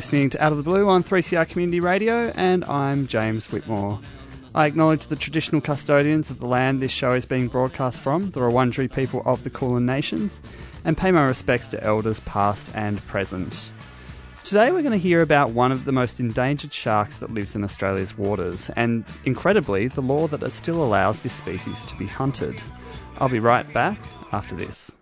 listening 0.00 0.30
to 0.30 0.42
Out 0.42 0.50
of 0.50 0.56
the 0.56 0.64
Blue 0.64 0.88
on 0.88 1.04
3CR 1.04 1.46
Community 1.46 1.78
Radio, 1.78 2.32
and 2.34 2.64
I'm 2.64 3.06
James 3.06 3.52
Whitmore. 3.52 3.98
I 4.54 4.64
acknowledge 4.64 5.08
the 5.08 5.14
traditional 5.14 5.60
custodians 5.60 6.30
of 6.30 6.40
the 6.40 6.46
land 6.46 6.80
this 6.80 6.90
show 6.90 7.12
is 7.12 7.26
being 7.26 7.48
broadcast 7.48 8.00
from, 8.00 8.30
the 8.30 8.40
Wurundjeri 8.40 8.90
people 8.90 9.20
of 9.26 9.44
the 9.44 9.50
Kulin 9.50 9.84
Nations, 9.84 10.40
and 10.86 10.96
pay 10.96 11.10
my 11.12 11.26
respects 11.26 11.66
to 11.66 11.84
elders 11.84 12.20
past 12.20 12.70
and 12.74 13.06
present. 13.08 13.72
Today 14.42 14.72
we're 14.72 14.80
going 14.80 14.92
to 14.92 14.96
hear 14.96 15.20
about 15.20 15.50
one 15.50 15.70
of 15.70 15.84
the 15.84 15.92
most 15.92 16.18
endangered 16.18 16.72
sharks 16.72 17.18
that 17.18 17.34
lives 17.34 17.54
in 17.54 17.62
Australia's 17.62 18.16
waters, 18.16 18.70
and 18.76 19.04
incredibly, 19.26 19.88
the 19.88 20.00
law 20.00 20.26
that 20.28 20.50
still 20.50 20.82
allows 20.82 21.20
this 21.20 21.34
species 21.34 21.82
to 21.82 21.94
be 21.96 22.06
hunted. 22.06 22.62
I'll 23.18 23.28
be 23.28 23.38
right 23.38 23.70
back 23.74 23.98
after 24.32 24.56
this. 24.56 24.92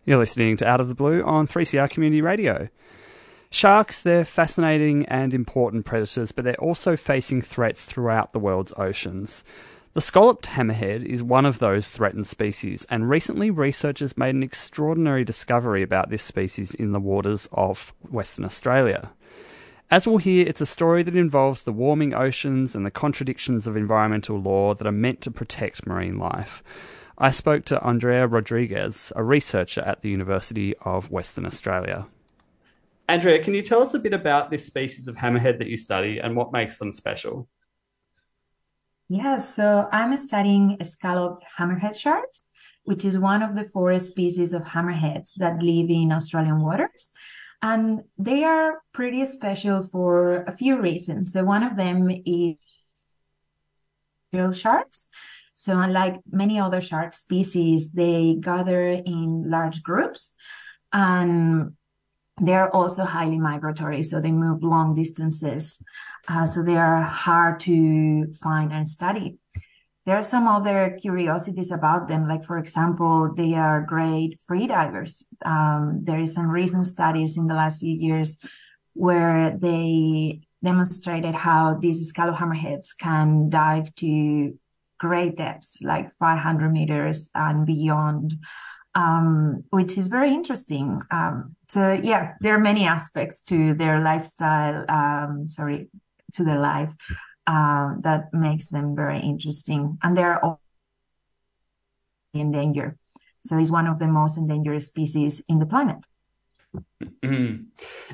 You're 0.07 0.19
listening 0.19 0.57
to 0.57 0.67
Out 0.67 0.81
of 0.81 0.89
the 0.89 0.95
Blue 0.95 1.23
on 1.23 1.47
3CR 1.47 1.91
Community 1.91 2.23
Radio. 2.23 2.71
Sharks, 3.51 4.01
they're 4.03 4.25
fascinating 4.25 5.05
and 5.07 5.35
important 5.35 5.85
predators, 5.85 6.33
but 6.33 6.45
they're 6.45 6.61
also 6.61 6.97
facing 6.97 7.43
threats 7.43 7.85
throughout 7.85 8.33
the 8.33 8.39
world's 8.39 8.73
oceans. 8.77 9.45
The 9.97 10.03
scalloped 10.03 10.49
hammerhead 10.49 11.07
is 11.07 11.23
one 11.23 11.47
of 11.47 11.59
those 11.59 11.89
threatened 11.89 12.27
species, 12.27 12.87
and 12.91 13.09
recently 13.09 13.51
researchers 13.51 14.19
made 14.19 14.35
an 14.35 14.43
extraordinary 14.43 15.25
discovery 15.25 15.83
about 15.83 16.11
this 16.11 16.23
species 16.23 16.75
in 16.75 16.93
the 16.93 17.01
waters 17.01 17.49
of 17.51 17.95
Western 18.11 18.45
Australia. 18.45 19.13
As 19.91 20.07
we'll 20.07 20.19
hear, 20.19 20.47
it's 20.47 20.61
a 20.61 20.67
story 20.67 21.03
that 21.03 21.17
involves 21.17 21.63
the 21.63 21.73
warming 21.73 22.13
oceans 22.13 22.77
and 22.77 22.85
the 22.85 22.91
contradictions 22.91 23.67
of 23.67 23.75
environmental 23.75 24.39
law 24.39 24.75
that 24.75 24.87
are 24.87 24.93
meant 24.93 25.23
to 25.23 25.31
protect 25.31 25.87
marine 25.87 26.19
life. 26.19 26.63
I 27.17 27.31
spoke 27.31 27.65
to 27.65 27.83
Andrea 27.83 28.27
Rodriguez, 28.27 29.15
a 29.17 29.25
researcher 29.25 29.81
at 29.81 30.03
the 30.03 30.11
University 30.11 30.77
of 30.83 31.11
Western 31.11 31.47
Australia. 31.47 32.07
Andrea, 33.09 33.43
can 33.43 33.55
you 33.55 33.63
tell 33.63 33.81
us 33.81 33.95
a 33.95 33.99
bit 33.99 34.13
about 34.13 34.51
this 34.51 34.67
species 34.67 35.09
of 35.09 35.17
hammerhead 35.17 35.57
that 35.57 35.69
you 35.69 35.79
study 35.79 36.19
and 36.19 36.37
what 36.37 36.53
makes 36.53 36.77
them 36.77 36.93
special? 36.93 37.49
Yeah, 39.09 39.39
so 39.39 39.89
I'm 39.93 40.17
studying 40.17 40.79
scallop 40.85 41.43
hammerhead 41.59 41.95
sharks, 41.95 42.47
which 42.85 43.05
is 43.05 43.19
one 43.19 43.43
of 43.43 43.55
the 43.55 43.69
four 43.73 43.99
species 44.01 44.53
of 44.53 44.63
hammerheads 44.63 45.35
that 45.37 45.63
live 45.63 45.91
in 45.91 46.11
Australian 46.11 46.61
waters. 46.61 47.13
And 47.63 48.03
they 48.19 48.45
are 48.45 48.83
pretty 48.93 49.25
special 49.25 49.83
for 49.85 50.43
a 50.43 50.53
few 50.53 50.81
reasons. 50.81 51.33
So 51.33 51.45
one 51.45 51.63
of 51.63 51.77
them 51.77 52.11
is 52.11 52.57
sharks. 54.53 55.09
So 55.55 55.79
unlike 55.79 56.21
many 56.31 56.59
other 56.59 56.81
shark 56.81 57.15
species, 57.15 57.93
they 57.93 58.37
gather 58.41 58.89
in 58.89 59.49
large 59.49 59.83
groups 59.83 60.35
and 60.93 61.73
they're 62.39 62.75
also 62.75 63.05
highly 63.05 63.39
migratory. 63.39 64.03
So 64.03 64.21
they 64.21 64.33
move 64.33 64.63
long 64.63 64.95
distances. 64.95 65.83
Uh, 66.29 66.47
so 66.47 66.63
they 66.63 66.77
are 66.77 67.03
hard 67.03 67.61
to 67.61 68.33
find 68.35 68.73
and 68.73 68.89
study. 68.89 69.39
There 70.05 70.17
are 70.17 70.23
some 70.23 70.47
other 70.47 70.97
curiosities 71.01 71.73
about 71.73 72.07
them, 72.07 72.29
like 72.29 72.45
for 72.45 72.59
example, 72.59 73.33
they 73.37 73.55
are 73.55 73.83
great 73.83 74.39
free 74.47 74.69
divers. 74.69 75.27
Um, 75.45 76.03
there 76.05 76.21
is 76.21 76.33
some 76.33 76.49
recent 76.49 76.87
studies 76.87 77.37
in 77.37 77.49
the 77.49 77.55
last 77.55 77.81
few 77.81 77.93
years 77.93 78.39
where 78.93 79.51
they 79.51 80.43
demonstrated 80.63 81.35
how 81.35 81.75
these 81.75 82.07
scallop 82.09 82.37
hammerheads 82.37 82.89
can 82.99 83.51
dive 83.51 83.93
to 83.97 84.57
great 84.99 85.37
depths, 85.37 85.83
like 85.83 86.13
500 86.19 86.71
meters 86.71 87.29
and 87.35 87.67
beyond, 87.67 88.35
um, 88.97 89.63
which 89.71 89.99
is 89.99 90.09
very 90.09 90.33
interesting. 90.33 91.03
Um, 91.11 91.55
so 91.69 91.93
yeah, 91.93 92.33
there 92.41 92.55
are 92.55 92.59
many 92.59 92.87
aspects 92.87 93.43
to 93.43 93.75
their 93.75 94.01
lifestyle. 94.01 94.85
Um, 94.89 95.47
sorry, 95.47 95.89
to 96.33 96.45
their 96.45 96.59
life 96.59 96.93
uh, 97.47 97.95
that 98.01 98.33
makes 98.33 98.71
them 98.71 98.97
very 98.97 99.21
interesting, 99.21 99.99
and 100.03 100.17
they're 100.17 100.43
all 100.43 100.61
in 102.35 102.51
danger. 102.51 102.97
So 103.41 103.59
it's 103.59 103.71
one 103.71 103.87
of 103.87 103.99
the 103.99 104.09
most 104.09 104.39
endangered 104.39 104.83
species 104.83 105.43
in 105.49 105.59
the 105.59 105.67
planet. 105.67 105.99
Mm-hmm. 107.03 107.65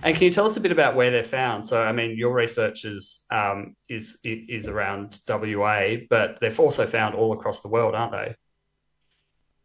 And 0.02 0.14
can 0.16 0.22
you 0.22 0.30
tell 0.30 0.46
us 0.46 0.56
a 0.56 0.60
bit 0.60 0.72
about 0.72 0.96
where 0.96 1.10
they're 1.10 1.24
found? 1.24 1.66
So, 1.66 1.80
I 1.80 1.92
mean, 1.92 2.16
your 2.16 2.32
research 2.32 2.84
is 2.84 3.20
um, 3.30 3.76
is 3.88 4.18
is 4.24 4.66
around 4.66 5.20
WA, 5.28 5.96
but 6.10 6.40
they're 6.40 6.54
also 6.56 6.86
found 6.86 7.14
all 7.14 7.32
across 7.32 7.62
the 7.62 7.68
world, 7.68 7.94
aren't 7.94 8.12
they? 8.12 8.34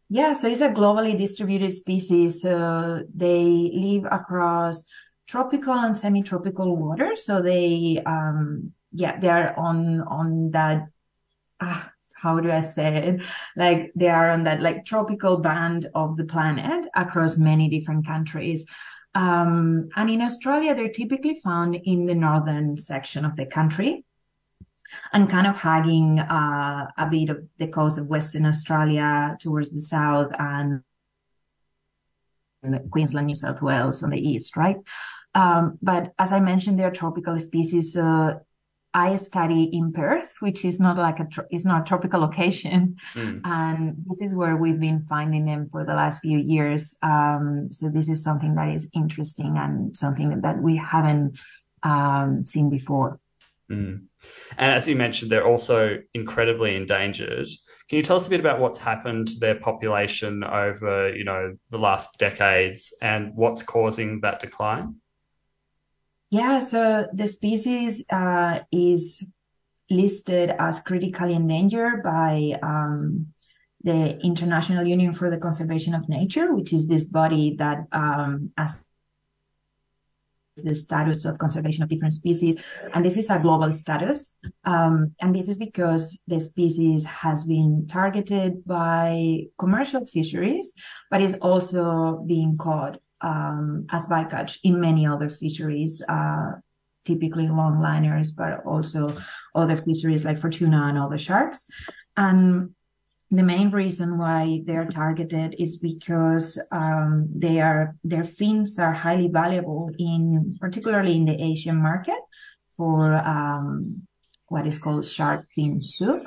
Yeah, 0.09 0.33
so 0.33 0.47
it's 0.47 0.61
a 0.61 0.69
globally 0.69 1.17
distributed 1.17 1.73
species. 1.73 2.41
So 2.41 3.03
they 3.13 3.71
live 3.73 4.05
across 4.09 4.85
tropical 5.27 5.73
and 5.73 5.97
semi-tropical 5.97 6.75
waters. 6.77 7.25
So 7.25 7.41
they, 7.41 8.01
um, 8.05 8.71
yeah, 8.93 9.19
they 9.19 9.29
are 9.29 9.53
on 9.57 10.01
on 10.01 10.51
that. 10.51 10.87
Ah, 11.59 11.91
how 12.15 12.39
do 12.39 12.49
I 12.49 12.61
say 12.61 12.95
it? 12.95 13.21
Like 13.55 13.91
they 13.95 14.07
are 14.07 14.31
on 14.31 14.43
that 14.43 14.61
like 14.61 14.85
tropical 14.85 15.37
band 15.37 15.87
of 15.93 16.17
the 16.17 16.25
planet 16.25 16.87
across 16.95 17.37
many 17.37 17.69
different 17.69 18.07
countries. 18.07 18.65
Um, 19.13 19.89
and 19.95 20.09
in 20.09 20.21
Australia, 20.21 20.73
they're 20.73 20.89
typically 20.89 21.39
found 21.43 21.75
in 21.75 22.05
the 22.05 22.15
northern 22.15 22.77
section 22.77 23.25
of 23.25 23.35
the 23.35 23.45
country 23.45 24.05
and 25.13 25.29
kind 25.29 25.47
of 25.47 25.55
hugging 25.55 26.19
uh, 26.19 26.87
a 26.97 27.07
bit 27.09 27.29
of 27.29 27.47
the 27.57 27.67
coast 27.67 27.97
of 27.97 28.07
Western 28.07 28.45
Australia 28.45 29.37
towards 29.39 29.71
the 29.71 29.81
south 29.81 30.31
and 30.39 30.81
Queensland, 32.91 33.27
New 33.27 33.35
South 33.35 33.61
Wales 33.61 34.03
on 34.03 34.09
the 34.09 34.19
east, 34.19 34.57
right? 34.57 34.77
Um, 35.35 35.77
but 35.81 36.13
as 36.17 36.33
I 36.33 36.39
mentioned, 36.39 36.79
they're 36.79 36.91
tropical 36.91 37.39
species. 37.39 37.93
So 37.93 38.39
I 38.93 39.15
study 39.17 39.69
in 39.71 39.93
Perth, 39.93 40.37
which 40.39 40.65
is 40.65 40.79
not 40.79 40.97
like 40.97 41.19
a 41.19 41.27
it's 41.51 41.65
not 41.65 41.81
a 41.81 41.85
tropical 41.85 42.21
location, 42.21 42.97
mm. 43.13 43.41
and 43.43 43.95
this 44.07 44.21
is 44.21 44.33
where 44.33 44.57
we've 44.57 44.79
been 44.79 45.05
finding 45.07 45.45
them 45.45 45.69
for 45.71 45.85
the 45.85 45.93
last 45.93 46.21
few 46.21 46.39
years. 46.39 46.95
Um, 47.03 47.67
so 47.71 47.89
this 47.89 48.09
is 48.09 48.23
something 48.23 48.55
that 48.55 48.69
is 48.69 48.87
interesting 48.93 49.57
and 49.57 49.95
something 49.95 50.41
that 50.41 50.57
we 50.57 50.77
haven't 50.77 51.37
um, 51.83 52.43
seen 52.43 52.69
before. 52.69 53.19
Mm. 53.71 54.05
And 54.57 54.71
as 54.71 54.87
you 54.87 54.95
mentioned, 54.95 55.31
they're 55.31 55.45
also 55.45 55.97
incredibly 56.13 56.75
endangered. 56.75 57.47
Can 57.89 57.97
you 57.97 58.03
tell 58.03 58.17
us 58.17 58.27
a 58.27 58.29
bit 58.29 58.39
about 58.39 58.59
what's 58.59 58.77
happened 58.77 59.29
to 59.29 59.39
their 59.39 59.55
population 59.55 60.43
over, 60.43 61.15
you 61.15 61.23
know, 61.23 61.55
the 61.69 61.77
last 61.77 62.17
decades 62.17 62.93
and 63.01 63.33
what's 63.35 63.63
causing 63.63 64.21
that 64.21 64.39
decline? 64.39 64.95
Yeah, 66.29 66.59
so 66.59 67.07
the 67.13 67.27
species 67.27 68.03
uh, 68.09 68.59
is 68.71 69.25
listed 69.89 70.53
as 70.59 70.81
critically 70.81 71.33
endangered 71.33 72.03
by 72.03 72.59
um, 72.61 73.27
the 73.83 74.19
International 74.19 74.85
Union 74.85 75.13
for 75.13 75.29
the 75.29 75.37
Conservation 75.37 75.93
of 75.93 76.09
Nature, 76.09 76.53
which 76.53 76.73
is 76.73 76.87
this 76.87 77.05
body 77.05 77.55
that 77.57 77.85
um, 77.93 78.51
the 80.63 80.75
status 80.75 81.25
of 81.25 81.37
conservation 81.37 81.83
of 81.83 81.89
different 81.89 82.13
species. 82.13 82.57
And 82.93 83.03
this 83.05 83.17
is 83.17 83.29
a 83.29 83.39
global 83.39 83.71
status. 83.71 84.33
Um, 84.65 85.15
and 85.21 85.35
this 85.35 85.49
is 85.49 85.57
because 85.57 86.19
the 86.27 86.39
species 86.39 87.05
has 87.05 87.43
been 87.43 87.87
targeted 87.87 88.65
by 88.65 89.43
commercial 89.57 90.05
fisheries, 90.05 90.73
but 91.09 91.21
is 91.21 91.35
also 91.35 92.23
being 92.27 92.57
caught 92.57 92.99
um, 93.21 93.87
as 93.91 94.07
bycatch 94.07 94.57
in 94.63 94.79
many 94.79 95.07
other 95.07 95.29
fisheries, 95.29 96.01
uh, 96.07 96.51
typically 97.05 97.47
longliners, 97.47 98.29
but 98.35 98.65
also 98.65 99.17
other 99.55 99.77
fisheries 99.77 100.25
like 100.25 100.37
for 100.37 100.49
tuna 100.49 100.87
and 100.87 100.97
other 100.97 101.17
sharks. 101.17 101.65
And 102.15 102.75
the 103.29 103.43
main 103.43 103.71
reason 103.71 104.17
why 104.17 104.61
they're 104.65 104.87
targeted 104.87 105.55
is 105.59 105.77
because 105.77 106.57
um, 106.71 107.27
they 107.29 107.59
are 107.59 107.95
their 108.03 108.23
fins 108.23 108.79
are 108.79 108.93
highly 108.93 109.27
valuable 109.27 109.91
in 109.99 110.57
particularly 110.61 111.15
in 111.15 111.25
the 111.25 111.41
Asian 111.41 111.75
market 111.75 112.19
for 112.77 113.13
um, 113.15 114.07
what 114.47 114.65
is 114.65 114.77
called 114.77 115.05
shark 115.05 115.47
fin 115.53 115.81
soup. 115.83 116.25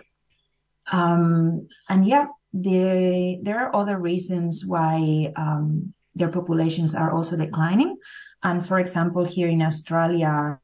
Um, 0.93 1.69
and 1.88 2.06
yeah, 2.06 2.26
they, 2.52 3.38
there 3.43 3.61
are 3.61 3.75
other 3.75 3.99
reasons 3.99 4.64
why 4.67 5.32
um, 5.37 5.94
their 6.14 6.29
populations 6.29 6.94
are 6.94 7.12
also 7.12 7.37
declining. 7.37 7.97
And 8.43 8.67
for 8.67 8.79
example, 8.79 9.25
here 9.25 9.49
in 9.49 9.62
Australia, 9.62 10.58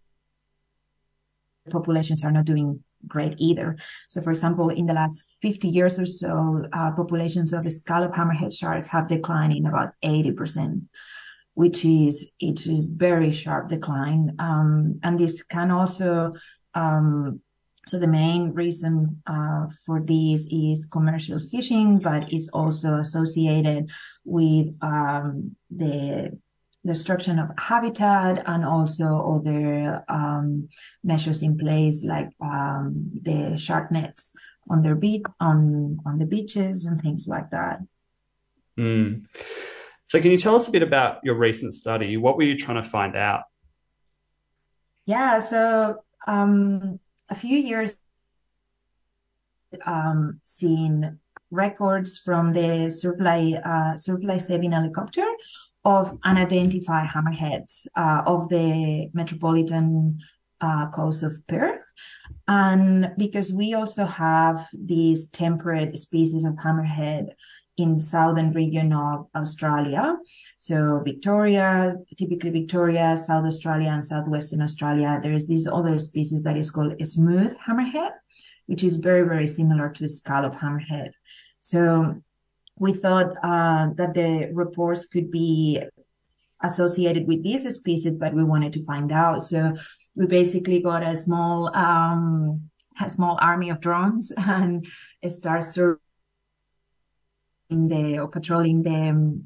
populations 1.71 2.25
are 2.25 2.33
not 2.33 2.45
doing 2.45 2.83
great 3.09 3.35
either. 3.39 3.77
So, 4.09 4.21
for 4.21 4.31
example, 4.31 4.71
in 4.71 4.87
the 4.87 4.95
last 4.95 5.29
50 5.43 5.69
years 5.69 5.99
or 5.99 6.07
so, 6.07 6.65
uh, 6.73 6.93
populations 6.93 7.53
of 7.53 7.71
scallop 7.71 8.13
hammerhead 8.13 8.57
sharks 8.57 8.89
have 8.89 9.09
declined 9.09 9.53
in 9.53 9.67
about 9.67 9.93
80%, 10.05 10.83
which 11.55 11.85
is 11.85 12.31
it's 12.41 12.67
a 12.67 12.83
very 12.87 13.33
sharp 13.33 13.69
decline. 13.69 14.35
Um, 14.39 15.01
and 15.03 15.19
this 15.19 15.43
can 15.43 15.71
also 15.71 16.35
um, 16.75 17.41
so 17.89 18.01
the 18.01 18.09
main 18.09 18.53
reason 18.53 19.23
uh, 19.29 19.67
for 19.85 20.01
this 20.01 20.49
is 20.51 20.87
commercial 20.87 21.39
fishing, 21.39 21.99
but 21.99 22.33
it's 22.33 22.49
also 22.49 22.95
associated 22.95 23.91
with 24.25 24.75
um, 24.83 25.55
the 25.71 26.37
destruction 26.87 27.39
of 27.39 27.51
habitat 27.59 28.43
and 28.47 28.65
also 28.65 29.37
other 29.37 30.05
um, 30.09 30.69
measures 31.03 31.43
in 31.43 31.59
place 31.59 32.05
like 32.05 32.31
um, 32.41 33.11
the 33.23 33.57
shark 33.57 33.91
nets 33.91 34.35
on 34.71 34.83
their 34.83 34.95
beach 34.95 35.23
on 35.41 35.99
on 36.07 36.19
the 36.19 36.27
beaches 36.27 36.87
and 36.87 37.01
things 37.01 37.27
like 37.29 37.51
that. 37.51 37.81
Mm. 38.79 39.27
So, 40.05 40.21
can 40.21 40.31
you 40.31 40.39
tell 40.39 40.55
us 40.55 40.69
a 40.69 40.71
bit 40.71 40.83
about 40.83 41.19
your 41.25 41.35
recent 41.35 41.75
study? 41.75 42.17
What 42.17 42.37
were 42.37 42.45
you 42.45 42.57
trying 42.57 42.83
to 42.83 42.89
find 42.89 43.17
out? 43.17 43.43
Yeah, 45.05 45.39
so 45.39 46.05
um, 46.27 47.01
a 47.29 47.35
few 47.35 47.59
years 47.59 47.97
um, 49.85 50.41
seen 50.45 51.19
records 51.51 52.19
from 52.19 52.53
the 52.53 52.91
supply 52.91 53.55
uh, 53.65 53.97
surf 53.97 54.21
life 54.23 54.43
saving 54.43 54.73
helicopter 54.73 55.27
of 55.87 56.19
unidentified 56.25 57.09
hammerheads 57.09 57.87
uh, 57.97 58.23
of 58.27 58.49
the 58.49 59.09
metropolitan 59.15 60.19
uh, 60.61 60.91
coast 60.91 61.23
of 61.23 61.35
Perth. 61.47 61.87
And 62.49 63.13
because 63.17 63.53
we 63.53 63.75
also 63.75 64.05
have 64.05 64.67
these 64.73 65.29
temperate 65.29 65.97
species 65.97 66.45
of 66.45 66.55
hammerhead 66.55 67.29
in 67.77 68.01
southern 68.01 68.51
region 68.53 68.93
of 68.93 69.29
Australia. 69.37 70.17
So 70.59 71.03
Victoria, 71.05 71.95
typically 72.17 72.51
Victoria, 72.51 73.17
South 73.17 73.45
Australia 73.45 73.91
and 73.91 74.05
Southwestern 74.05 74.63
Australia, 74.63 75.21
there 75.23 75.35
is 75.35 75.47
this 75.47 75.69
other 75.69 76.01
species 76.01 76.43
that 76.43 76.57
is 76.57 76.71
called 76.71 76.95
smooth 77.07 77.55
hammerhead, 77.65 78.11
which 78.67 78.83
is 78.83 78.97
very, 78.97 79.23
very 79.23 79.47
similar 79.47 79.89
to 79.91 80.09
scallop 80.09 80.55
hammerhead. 80.55 81.11
So 81.61 82.23
we 82.79 82.93
thought 82.93 83.37
uh, 83.43 83.91
that 83.95 84.15
the 84.15 84.51
reports 84.53 85.07
could 85.07 85.31
be 85.31 85.83
associated 86.63 87.27
with 87.27 87.43
these 87.43 87.73
species, 87.75 88.15
but 88.15 88.35
we 88.35 88.45
wanted 88.45 88.73
to 88.75 88.85
find 88.85 89.13
out. 89.13 89.45
So 89.45 89.75
we 90.15 90.27
basically 90.27 90.81
got 90.81 91.03
a 91.03 91.17
small 91.17 91.75
um, 91.77 92.71
a 93.01 93.09
small 93.09 93.39
army 93.41 93.71
of 93.71 93.81
drones 93.81 94.33
and 94.37 94.87
start 95.29 95.65
surveying 95.65 95.99
the 97.71 98.19
or 98.19 98.29
patrolling 98.29 98.83
the 98.83 99.41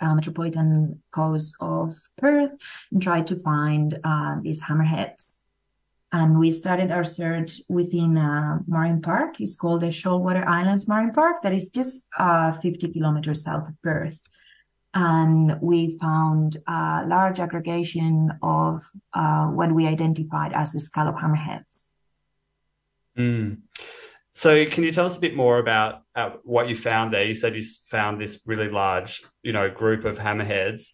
uh, 0.00 0.14
metropolitan 0.14 1.02
coast 1.10 1.54
of 1.60 1.96
Perth 2.16 2.52
and 2.92 3.02
try 3.02 3.22
to 3.22 3.36
find 3.36 3.98
uh, 4.04 4.36
these 4.42 4.62
hammerheads. 4.62 5.38
And 6.10 6.38
we 6.38 6.50
started 6.50 6.90
our 6.90 7.04
search 7.04 7.60
within 7.68 8.16
a 8.16 8.60
marine 8.66 9.02
park. 9.02 9.40
It's 9.40 9.54
called 9.54 9.82
the 9.82 9.88
Shoalwater 9.88 10.46
Islands 10.46 10.88
Marine 10.88 11.12
Park, 11.12 11.42
that 11.42 11.52
is 11.52 11.68
just 11.68 12.08
uh, 12.18 12.52
50 12.52 12.92
kilometers 12.92 13.44
south 13.44 13.68
of 13.68 13.74
Perth. 13.82 14.18
And 14.94 15.60
we 15.60 15.98
found 15.98 16.56
a 16.66 17.04
large 17.06 17.40
aggregation 17.40 18.32
of 18.42 18.82
uh, 19.12 19.46
what 19.48 19.70
we 19.70 19.86
identified 19.86 20.52
as 20.54 20.72
scallop 20.82 21.16
hammerheads. 21.16 21.84
Mm. 23.18 23.58
So, 24.32 24.64
can 24.66 24.84
you 24.84 24.92
tell 24.92 25.06
us 25.06 25.16
a 25.16 25.20
bit 25.20 25.36
more 25.36 25.58
about 25.58 26.02
uh, 26.14 26.30
what 26.42 26.68
you 26.68 26.76
found 26.76 27.12
there? 27.12 27.24
You 27.24 27.34
said 27.34 27.54
you 27.54 27.64
found 27.90 28.20
this 28.20 28.40
really 28.46 28.70
large, 28.70 29.22
you 29.42 29.52
know, 29.52 29.68
group 29.68 30.04
of 30.04 30.18
hammerheads. 30.18 30.92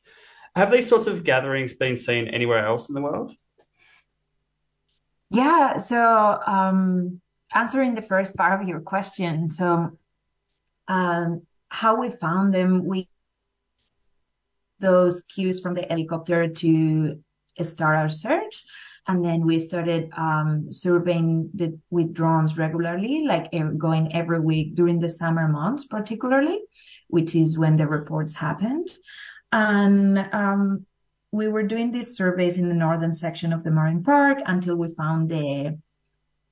Have 0.56 0.72
these 0.72 0.88
sorts 0.88 1.06
of 1.06 1.24
gatherings 1.24 1.74
been 1.74 1.96
seen 1.96 2.26
anywhere 2.28 2.66
else 2.66 2.88
in 2.88 2.94
the 2.94 3.02
world? 3.02 3.32
Yeah. 5.30 5.76
So, 5.78 6.40
um, 6.46 7.20
answering 7.52 7.94
the 7.94 8.02
first 8.02 8.36
part 8.36 8.60
of 8.60 8.68
your 8.68 8.80
question. 8.80 9.50
So, 9.50 9.98
um, 10.88 11.42
how 11.68 12.00
we 12.00 12.10
found 12.10 12.54
them, 12.54 12.84
we 12.84 13.08
those 14.80 15.22
cues 15.22 15.60
from 15.60 15.74
the 15.74 15.86
helicopter 15.88 16.48
to 16.48 17.18
start 17.62 17.96
our 17.96 18.08
search. 18.08 18.64
And 19.06 19.24
then 19.24 19.44
we 19.44 19.58
started 19.58 20.10
um, 20.16 20.72
surveying 20.72 21.50
the, 21.54 21.78
with 21.90 22.14
drones 22.14 22.56
regularly, 22.56 23.24
like 23.26 23.52
going 23.76 24.14
every 24.14 24.40
week 24.40 24.74
during 24.74 24.98
the 24.98 25.08
summer 25.08 25.46
months, 25.46 25.84
particularly, 25.84 26.60
which 27.08 27.34
is 27.34 27.58
when 27.58 27.76
the 27.76 27.86
reports 27.86 28.34
happened. 28.34 28.88
And 29.52 30.18
um, 30.32 30.86
we 31.34 31.48
were 31.48 31.64
doing 31.64 31.90
these 31.90 32.16
surveys 32.16 32.58
in 32.58 32.68
the 32.68 32.74
northern 32.74 33.14
section 33.14 33.52
of 33.52 33.64
the 33.64 33.70
marine 33.70 34.02
park 34.02 34.38
until 34.46 34.76
we 34.76 34.88
found 34.94 35.28
the 35.28 35.76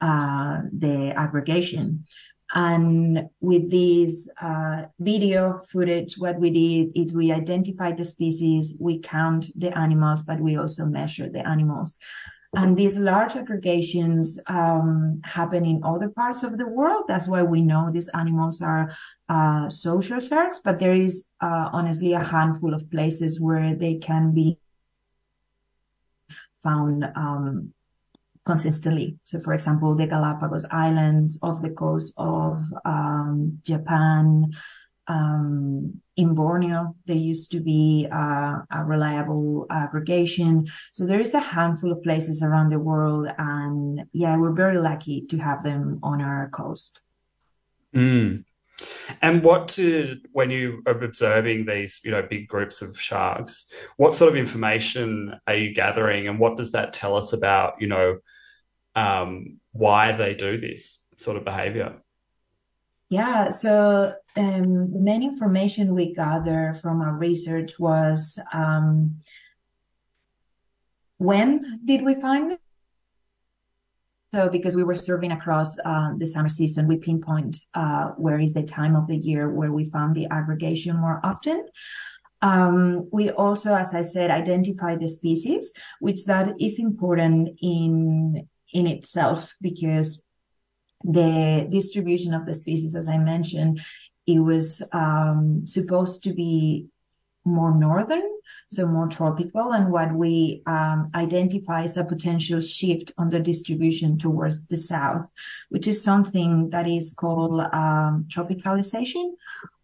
uh, 0.00 0.62
the 0.76 1.12
aggregation. 1.16 2.04
And 2.54 3.28
with 3.40 3.70
this 3.70 4.28
uh, 4.40 4.86
video 4.98 5.60
footage, 5.70 6.18
what 6.18 6.38
we 6.40 6.50
did 6.50 7.00
is 7.00 7.14
we 7.14 7.32
identified 7.32 7.96
the 7.96 8.04
species, 8.04 8.76
we 8.80 8.98
count 8.98 9.46
the 9.56 9.76
animals, 9.78 10.22
but 10.22 10.40
we 10.40 10.58
also 10.58 10.84
measure 10.84 11.30
the 11.30 11.46
animals. 11.48 11.96
And 12.54 12.76
these 12.76 12.98
large 12.98 13.34
aggregations 13.36 14.38
um, 14.48 15.22
happen 15.24 15.64
in 15.64 15.80
other 15.82 16.10
parts 16.10 16.42
of 16.42 16.58
the 16.58 16.66
world. 16.66 17.04
That's 17.08 17.26
why 17.26 17.42
we 17.42 17.62
know 17.62 17.90
these 17.90 18.08
animals 18.08 18.60
are 18.60 18.92
uh, 19.30 19.70
social 19.70 20.20
sharks, 20.20 20.60
but 20.62 20.78
there 20.78 20.92
is 20.92 21.24
uh, 21.40 21.70
honestly 21.72 22.12
a 22.12 22.22
handful 22.22 22.74
of 22.74 22.90
places 22.90 23.40
where 23.40 23.74
they 23.74 23.94
can 23.94 24.34
be 24.34 24.58
found 26.62 27.04
um, 27.16 27.73
consistently. 28.45 29.19
So, 29.25 29.40
for 29.40 29.52
example, 29.52 29.95
the 29.95 30.07
Galapagos 30.07 30.64
Islands, 30.71 31.38
off 31.42 31.62
the 31.62 31.71
coast 31.71 32.14
of 32.16 32.61
um, 32.85 33.59
Japan, 33.64 34.52
um, 35.09 36.00
in 36.16 36.35
Borneo, 36.35 36.95
there 37.07 37.16
used 37.16 37.50
to 37.52 37.61
be 37.61 38.07
uh, 38.12 38.59
a 38.71 38.85
reliable 38.85 39.66
aggregation. 39.71 40.66
So 40.92 41.07
there 41.07 41.21
is 41.21 41.35
a 41.35 41.40
handful 41.40 41.92
of 41.92 42.02
places 42.02 42.42
around 42.42 42.71
the 42.71 42.78
world, 42.78 43.28
and 43.38 44.04
yeah, 44.12 44.37
we're 44.37 44.52
very 44.52 44.78
lucky 44.78 45.23
to 45.26 45.38
have 45.38 45.64
them 45.64 45.99
on 46.02 46.21
our 46.21 46.50
coast. 46.50 47.00
Mm. 47.95 48.45
And 49.20 49.42
what 49.42 49.68
to 49.70 50.16
when 50.32 50.50
you 50.50 50.82
are 50.86 50.98
observing 51.02 51.66
these, 51.66 52.00
you 52.04 52.10
know, 52.10 52.22
big 52.28 52.48
groups 52.48 52.82
of 52.82 52.98
sharks, 53.00 53.66
what 53.96 54.14
sort 54.14 54.30
of 54.30 54.36
information 54.36 55.34
are 55.46 55.54
you 55.54 55.74
gathering, 55.74 56.28
and 56.28 56.38
what 56.38 56.56
does 56.56 56.72
that 56.72 56.92
tell 56.92 57.16
us 57.16 57.32
about, 57.32 57.74
you 57.80 57.86
know, 57.86 58.18
um, 58.94 59.58
why 59.72 60.12
they 60.12 60.34
do 60.34 60.60
this 60.60 61.00
sort 61.16 61.36
of 61.36 61.44
behavior? 61.44 62.02
Yeah, 63.08 63.50
so 63.50 64.14
um, 64.36 64.92
the 64.92 64.98
main 64.98 65.22
information 65.22 65.94
we 65.94 66.14
gathered 66.14 66.80
from 66.80 67.02
our 67.02 67.14
research 67.14 67.78
was 67.78 68.38
um, 68.54 69.18
when 71.18 71.80
did 71.84 72.02
we 72.02 72.14
find? 72.14 72.58
So 74.34 74.48
because 74.48 74.74
we 74.74 74.84
were 74.84 74.94
serving 74.94 75.32
across 75.32 75.78
uh, 75.84 76.12
the 76.16 76.26
summer 76.26 76.48
season, 76.48 76.88
we 76.88 76.96
pinpoint 76.96 77.60
uh, 77.74 78.08
where 78.16 78.38
is 78.38 78.54
the 78.54 78.62
time 78.62 78.96
of 78.96 79.06
the 79.06 79.16
year 79.16 79.50
where 79.50 79.72
we 79.72 79.90
found 79.90 80.14
the 80.14 80.26
aggregation 80.30 80.96
more 80.96 81.20
often. 81.22 81.66
Um, 82.40 83.08
we 83.12 83.30
also, 83.30 83.74
as 83.74 83.94
I 83.94 84.02
said, 84.02 84.30
identify 84.30 84.96
the 84.96 85.08
species, 85.08 85.72
which 86.00 86.24
that 86.24 86.54
is 86.58 86.78
important 86.78 87.58
in 87.60 88.48
in 88.72 88.86
itself 88.86 89.52
because 89.60 90.24
the 91.04 91.66
distribution 91.68 92.32
of 92.32 92.46
the 92.46 92.54
species, 92.54 92.94
as 92.94 93.08
I 93.08 93.18
mentioned, 93.18 93.82
it 94.26 94.38
was 94.38 94.82
um, 94.92 95.66
supposed 95.66 96.22
to 96.24 96.32
be 96.32 96.86
more 97.44 97.75
northern, 97.76 98.22
so 98.68 98.87
more 98.87 99.08
tropical. 99.08 99.72
And 99.72 99.90
what 99.90 100.12
we 100.12 100.62
um, 100.66 101.11
identify 101.14 101.82
as 101.82 101.96
a 101.96 102.04
potential 102.04 102.61
shift 102.61 103.12
on 103.18 103.30
the 103.30 103.40
distribution 103.40 104.18
towards 104.18 104.66
the 104.66 104.76
south, 104.76 105.26
which 105.68 105.87
is 105.87 106.02
something 106.02 106.70
that 106.70 106.88
is 106.88 107.12
called 107.16 107.61
um, 107.61 108.25
tropicalization 108.28 109.32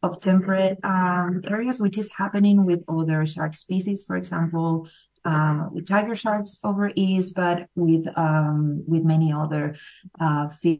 of 0.02 0.20
temperate 0.20 0.78
um, 0.84 1.42
areas, 1.48 1.80
which 1.80 1.98
is 1.98 2.10
happening 2.16 2.64
with 2.64 2.84
other 2.88 3.26
shark 3.26 3.56
species, 3.56 4.04
for 4.04 4.16
example, 4.16 4.88
uh, 5.24 5.66
with 5.72 5.86
tiger 5.86 6.14
sharks 6.14 6.58
over 6.62 6.92
east, 6.94 7.34
but 7.34 7.66
with 7.74 8.06
um, 8.16 8.84
with 8.86 9.02
many 9.02 9.32
other 9.32 9.74
uh, 10.20 10.48
fish 10.48 10.78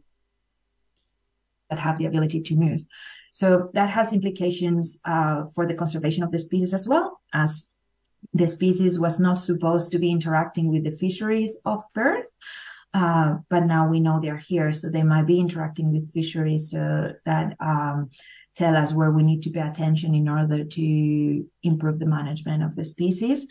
that 1.69 1.79
have 1.79 1.97
the 1.97 2.05
ability 2.05 2.41
to 2.41 2.55
move. 2.55 2.81
So 3.31 3.69
that 3.73 3.89
has 3.89 4.13
implications 4.13 4.99
uh, 5.05 5.45
for 5.53 5.65
the 5.65 5.73
conservation 5.73 6.23
of 6.23 6.31
the 6.31 6.39
species 6.39 6.73
as 6.73 6.87
well, 6.87 7.19
as 7.33 7.69
the 8.33 8.47
species 8.47 8.99
was 8.99 9.19
not 9.19 9.35
supposed 9.35 9.91
to 9.91 9.99
be 9.99 10.11
interacting 10.11 10.69
with 10.69 10.83
the 10.83 10.91
fisheries 10.91 11.57
of 11.65 11.81
Perth. 11.93 12.29
Uh, 12.93 13.37
but 13.49 13.65
now 13.65 13.87
we 13.87 13.99
know 13.99 14.19
they're 14.19 14.37
here, 14.37 14.73
so 14.73 14.89
they 14.89 15.03
might 15.03 15.27
be 15.27 15.39
interacting 15.39 15.91
with 15.91 16.11
fisheries 16.11 16.73
uh, 16.73 17.13
that 17.25 17.55
um, 17.59 18.09
tell 18.55 18.75
us 18.75 18.93
where 18.93 19.11
we 19.11 19.23
need 19.23 19.43
to 19.43 19.51
pay 19.51 19.61
attention 19.61 20.15
in 20.15 20.27
order 20.27 20.63
to 20.63 21.45
improve 21.63 21.99
the 21.99 22.05
management 22.05 22.63
of 22.63 22.75
the 22.75 22.83
species. 22.83 23.47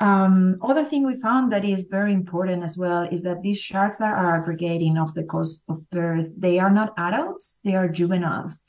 Um, 0.00 0.58
other 0.62 0.84
thing 0.84 1.04
we 1.04 1.16
found 1.16 1.50
that 1.52 1.64
is 1.64 1.84
very 1.90 2.12
important 2.12 2.62
as 2.62 2.78
well 2.78 3.02
is 3.02 3.22
that 3.22 3.42
these 3.42 3.58
sharks 3.58 3.96
that 3.96 4.12
are 4.12 4.36
aggregating 4.36 4.96
off 4.96 5.14
the 5.14 5.24
coast 5.24 5.64
of 5.68 5.82
Perth, 5.90 6.30
they 6.36 6.58
are 6.60 6.70
not 6.70 6.94
adults, 6.96 7.58
they 7.64 7.74
are 7.74 7.88
juveniles. 7.88 8.62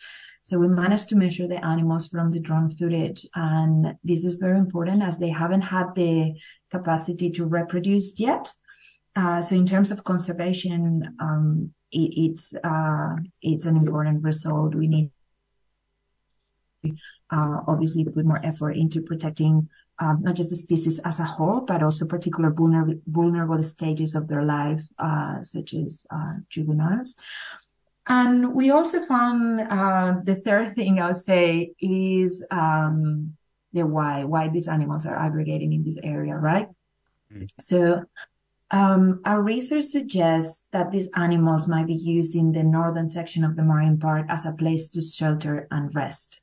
So 0.50 0.58
we 0.58 0.68
managed 0.68 1.10
to 1.10 1.15
measure 1.15 1.48
the 1.48 1.63
animals 1.63 2.08
from 2.08 2.32
the 2.32 2.39
drone 2.39 2.72
footage. 2.72 3.24
And 3.36 3.96
this 4.03 4.25
is 4.25 4.34
very 4.34 4.58
important 4.58 5.03
as 5.03 5.20
they 5.20 5.29
haven't 5.29 5.62
had 5.62 5.94
the 5.94 6.34
capacity 6.72 7.29
to 7.34 7.46
reproduce 7.46 8.20
yet. 8.20 8.51
Uh, 9.15 9.44
so 9.44 9.56
in 9.56 9.68
terms 9.68 9.91
of 9.91 10.03
conservation, 10.03 11.15
um, 11.20 11.72
it, 11.91 12.10
it's, 12.25 12.56
uh, 12.63 13.18
it's 13.44 13.65
an 13.65 13.77
important 13.77 14.24
result. 14.24 14.74
We 14.74 14.88
need 14.88 15.12
uh, 16.84 17.60
obviously 17.68 18.06
put 18.06 18.25
more 18.25 18.44
effort 18.44 18.72
into 18.72 19.03
protecting 19.03 19.70
um, 20.00 20.18
not 20.22 20.36
just 20.36 20.50
the 20.50 20.56
species 20.56 20.98
as 21.00 21.20
a 21.20 21.25
whole, 21.25 21.62
but 21.62 21.84
also 21.84 22.06
particular 22.06 22.50
vulnerable, 22.50 23.00
vulnerable 23.06 23.62
stages 23.62 24.15
of 24.15 24.27
their 24.27 24.44
life, 24.44 24.82
uh, 24.98 25.44
such 25.44 25.75
as 25.75 26.08
uh, 26.10 26.34
juveniles. 26.50 27.15
And 28.10 28.56
we 28.56 28.72
also 28.72 29.06
found 29.06 29.62
uh, 29.62 30.16
the 30.24 30.36
third 30.36 30.74
thing 30.74 31.00
I'll 31.00 31.13
say 31.13 31.74
is 31.80 32.44
um, 32.50 33.36
the 33.72 33.86
why, 33.86 34.24
why 34.24 34.50
these 34.50 34.68
animals 34.68 35.06
are 35.06 35.16
aggregating 35.16 35.74
in 35.74 35.84
this 35.84 36.00
area, 36.04 36.36
right? 36.36 36.68
Mm. 37.32 37.48
So 37.60 38.04
um, 38.72 39.22
our 39.25 39.42
research 39.42 39.86
suggests 39.86 40.66
that 40.72 40.92
these 40.92 41.08
animals 41.16 41.68
might 41.68 41.86
be 41.86 41.94
using 41.94 42.51
the 42.51 42.63
northern 42.63 43.10
section 43.10 43.44
of 43.44 43.56
the 43.56 43.63
marine 43.63 44.00
park 44.00 44.25
as 44.30 44.46
a 44.46 44.54
place 44.54 44.88
to 44.89 45.01
shelter 45.01 45.68
and 45.70 45.94
rest. 45.94 46.42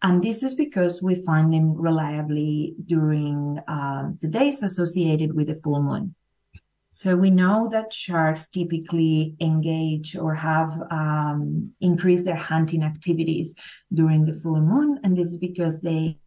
And 0.00 0.22
this 0.22 0.42
is 0.42 0.54
because 0.54 1.02
we 1.02 1.14
find 1.14 1.52
them 1.52 1.74
reliably 1.74 2.74
during 2.86 3.60
uh, 3.68 4.10
the 4.20 4.28
days 4.28 4.62
associated 4.62 5.34
with 5.34 5.48
the 5.48 5.60
full 5.62 5.82
moon. 5.82 6.14
So 6.92 7.16
we 7.16 7.30
know 7.30 7.68
that 7.68 7.92
sharks 7.92 8.48
typically 8.48 9.34
engage 9.40 10.14
or 10.14 10.34
have 10.34 10.78
um, 10.90 11.72
increased 11.80 12.26
their 12.26 12.36
hunting 12.36 12.82
activities 12.82 13.54
during 13.92 14.26
the 14.26 14.34
full 14.34 14.60
moon, 14.60 15.00
and 15.02 15.16
this 15.16 15.28
is 15.28 15.38
because 15.38 15.80
they 15.80 16.18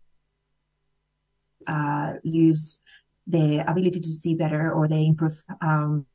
uh, 1.68 2.14
use 2.24 2.82
the 3.28 3.60
ability 3.60 4.00
to 4.00 4.10
see 4.10 4.34
better, 4.34 4.72
or 4.72 4.88
they 4.88 5.06
improve. 5.06 5.44
Um, 5.62 6.08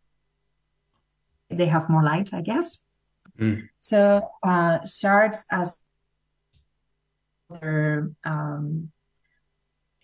they 1.48 1.66
have 1.66 1.88
more 1.88 2.02
light, 2.02 2.34
I 2.34 2.40
guess. 2.40 2.78
Mm. 3.38 3.68
So 3.78 4.30
uh, 4.42 4.84
sharks, 4.84 5.44
as 5.50 5.78
other 7.50 8.12
um, 8.24 8.90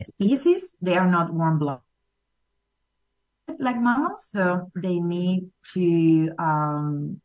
species, 0.05 0.76
they 0.81 0.97
are 0.97 1.11
not 1.11 1.33
warm 1.33 1.59
blooded 1.59 1.83
like 3.59 3.81
mammals, 3.81 4.29
so 4.31 4.71
they 4.75 5.01
need 5.01 5.51
to 5.75 6.31
um, 6.39 7.21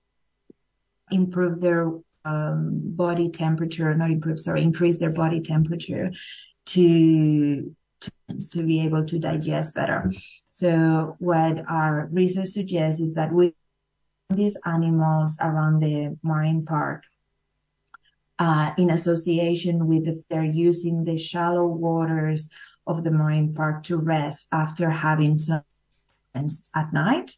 improve 1.09 1.61
their 1.61 1.91
um, 2.25 2.79
body 2.95 3.29
temperature, 3.29 3.93
not 3.95 4.11
improve, 4.11 4.39
sorry, 4.39 4.61
increase 4.61 4.97
their 4.97 5.09
body 5.09 5.41
temperature 5.41 6.11
to, 6.67 7.75
to, 8.51 8.63
be 8.63 8.81
able 8.81 9.05
to 9.05 9.19
digest 9.19 9.73
better. 9.73 10.11
So 10.51 11.15
what 11.19 11.63
our 11.67 12.07
research 12.11 12.49
suggests 12.49 13.01
is 13.01 13.13
that 13.15 13.33
we 13.33 13.53
these 14.29 14.57
animals 14.65 15.37
around 15.41 15.81
the 15.81 16.17
marine 16.23 16.65
park 16.65 17.03
uh, 18.39 18.71
in 18.77 18.89
association 18.89 19.87
with 19.87 20.07
if 20.07 20.25
they're 20.29 20.43
using 20.43 21.03
the 21.03 21.17
shallow 21.17 21.65
waters 21.65 22.49
of 22.87 23.03
the 23.03 23.11
marine 23.11 23.53
park 23.53 23.83
to 23.83 23.97
rest 23.97 24.47
after 24.51 24.89
having 24.89 25.37
some 25.37 25.63
at 26.35 26.93
night. 26.93 27.31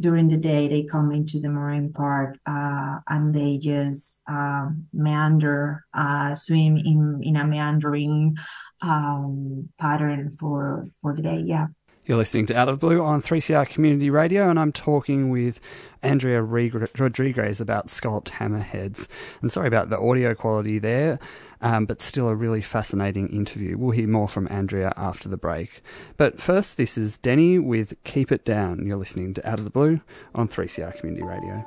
During 0.00 0.28
the 0.28 0.36
day, 0.36 0.68
they 0.68 0.84
come 0.84 1.10
into 1.10 1.40
the 1.40 1.48
marine 1.48 1.92
park 1.92 2.38
uh, 2.46 2.98
and 3.08 3.34
they 3.34 3.58
just 3.58 4.20
uh, 4.30 4.68
meander, 4.92 5.84
uh, 5.92 6.36
swim 6.36 6.76
in 6.76 7.20
in 7.22 7.34
a 7.34 7.44
meandering 7.44 8.36
um, 8.80 9.68
pattern 9.76 10.36
for 10.38 10.86
for 11.02 11.16
the 11.16 11.22
day. 11.22 11.42
Yeah. 11.44 11.66
You're 12.08 12.16
listening 12.16 12.46
to 12.46 12.56
Out 12.56 12.70
of 12.70 12.80
the 12.80 12.86
Blue 12.86 13.02
on 13.02 13.20
3CR 13.20 13.68
Community 13.68 14.08
Radio, 14.08 14.48
and 14.48 14.58
I'm 14.58 14.72
talking 14.72 15.28
with 15.28 15.60
Andrea 16.02 16.42
Rodriguez 16.42 17.60
about 17.60 17.90
scalloped 17.90 18.30
hammerheads. 18.30 19.08
And 19.42 19.52
sorry 19.52 19.68
about 19.68 19.90
the 19.90 20.00
audio 20.00 20.34
quality 20.34 20.78
there, 20.78 21.18
um, 21.60 21.84
but 21.84 22.00
still 22.00 22.30
a 22.30 22.34
really 22.34 22.62
fascinating 22.62 23.28
interview. 23.28 23.76
We'll 23.76 23.90
hear 23.90 24.08
more 24.08 24.26
from 24.26 24.48
Andrea 24.50 24.94
after 24.96 25.28
the 25.28 25.36
break. 25.36 25.82
But 26.16 26.40
first, 26.40 26.78
this 26.78 26.96
is 26.96 27.18
Denny 27.18 27.58
with 27.58 27.92
Keep 28.04 28.32
It 28.32 28.42
Down. 28.42 28.86
You're 28.86 28.96
listening 28.96 29.34
to 29.34 29.46
Out 29.46 29.58
of 29.58 29.66
the 29.66 29.70
Blue 29.70 30.00
on 30.34 30.48
3CR 30.48 30.98
Community 30.98 31.26
Radio. 31.26 31.62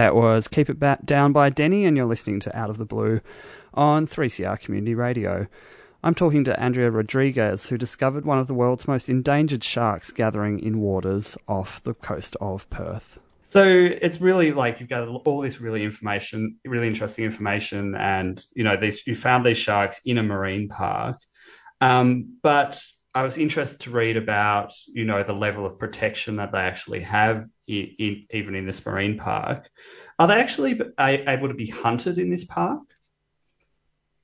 That 0.00 0.14
was 0.14 0.48
Keep 0.48 0.70
It 0.70 0.78
Back 0.78 1.04
Down 1.04 1.30
by 1.30 1.50
Denny, 1.50 1.84
and 1.84 1.94
you're 1.94 2.06
listening 2.06 2.40
to 2.40 2.58
Out 2.58 2.70
of 2.70 2.78
the 2.78 2.86
Blue 2.86 3.20
on 3.74 4.06
3CR 4.06 4.58
Community 4.58 4.94
Radio. 4.94 5.46
I'm 6.02 6.14
talking 6.14 6.42
to 6.44 6.58
Andrea 6.58 6.90
Rodriguez, 6.90 7.66
who 7.66 7.76
discovered 7.76 8.24
one 8.24 8.38
of 8.38 8.46
the 8.46 8.54
world's 8.54 8.88
most 8.88 9.10
endangered 9.10 9.62
sharks 9.62 10.10
gathering 10.10 10.58
in 10.58 10.80
waters 10.80 11.36
off 11.46 11.82
the 11.82 11.92
coast 11.92 12.34
of 12.40 12.70
Perth. 12.70 13.20
So 13.44 13.62
it's 13.62 14.22
really 14.22 14.52
like 14.52 14.80
you've 14.80 14.88
got 14.88 15.06
all 15.06 15.42
this 15.42 15.60
really 15.60 15.84
information, 15.84 16.56
really 16.64 16.86
interesting 16.86 17.26
information, 17.26 17.94
and 17.94 18.42
you 18.54 18.64
know 18.64 18.76
these 18.76 19.06
you 19.06 19.14
found 19.14 19.44
these 19.44 19.58
sharks 19.58 20.00
in 20.06 20.16
a 20.16 20.22
marine 20.22 20.70
park. 20.70 21.18
Um, 21.82 22.38
but 22.42 22.82
I 23.14 23.22
was 23.22 23.36
interested 23.36 23.80
to 23.80 23.90
read 23.90 24.16
about 24.16 24.72
you 24.86 25.04
know 25.04 25.22
the 25.22 25.34
level 25.34 25.66
of 25.66 25.78
protection 25.78 26.36
that 26.36 26.52
they 26.52 26.60
actually 26.60 27.00
have 27.00 27.44
in, 27.70 27.94
in, 27.98 28.26
even 28.32 28.54
in 28.54 28.66
this 28.66 28.84
marine 28.84 29.16
park. 29.16 29.70
Are 30.18 30.26
they 30.26 30.40
actually 30.40 30.80
able 30.98 31.48
to 31.48 31.54
be 31.54 31.68
hunted 31.68 32.18
in 32.18 32.30
this 32.30 32.44
park? 32.44 32.82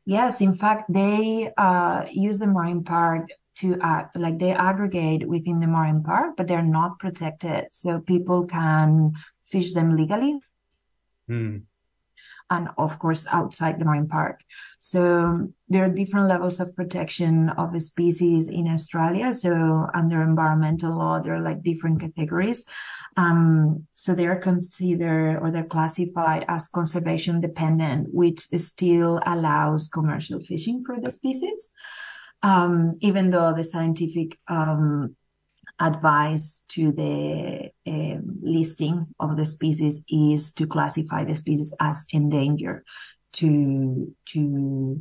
Yes, 0.04 0.40
in 0.40 0.54
fact, 0.54 0.92
they 0.92 1.52
uh, 1.56 2.04
use 2.10 2.38
the 2.38 2.46
marine 2.46 2.84
park 2.84 3.28
to 3.56 3.78
act 3.80 4.16
like 4.16 4.38
they 4.38 4.52
aggregate 4.52 5.26
within 5.26 5.60
the 5.60 5.66
marine 5.66 6.02
park, 6.02 6.34
but 6.36 6.46
they're 6.46 6.62
not 6.62 6.98
protected, 6.98 7.68
so 7.72 8.00
people 8.00 8.46
can 8.46 9.14
fish 9.42 9.72
them 9.72 9.96
legally. 9.96 10.38
Hmm 11.26 11.58
and 12.50 12.68
of 12.78 12.98
course 12.98 13.26
outside 13.30 13.78
the 13.78 13.84
marine 13.84 14.08
park. 14.08 14.40
So 14.80 15.48
there 15.68 15.84
are 15.84 15.88
different 15.88 16.28
levels 16.28 16.60
of 16.60 16.76
protection 16.76 17.50
of 17.50 17.74
a 17.74 17.80
species 17.80 18.48
in 18.48 18.68
Australia. 18.68 19.32
So 19.32 19.88
under 19.94 20.22
environmental 20.22 20.96
law, 20.96 21.20
there 21.20 21.34
are 21.34 21.40
like 21.42 21.62
different 21.62 22.00
categories. 22.00 22.64
Um, 23.16 23.86
so 23.94 24.14
they're 24.14 24.36
considered 24.36 25.38
or 25.40 25.50
they're 25.50 25.64
classified 25.64 26.44
as 26.48 26.68
conservation 26.68 27.40
dependent, 27.40 28.08
which 28.12 28.40
still 28.40 29.20
allows 29.24 29.88
commercial 29.88 30.38
fishing 30.40 30.84
for 30.84 31.00
the 31.00 31.10
species. 31.10 31.70
Um, 32.42 32.92
even 33.00 33.30
though 33.30 33.54
the 33.54 33.64
scientific 33.64 34.38
um, 34.48 35.16
advice 35.80 36.62
to 36.68 36.92
the 36.92 37.70
uh, 37.86 38.20
listing 38.40 39.06
of 39.18 39.36
the 39.36 39.46
species 39.46 40.02
is 40.08 40.52
to 40.52 40.66
classify 40.66 41.24
the 41.24 41.34
species 41.34 41.74
as 41.80 42.04
endangered 42.10 42.84
to 43.32 44.14
to 44.26 45.00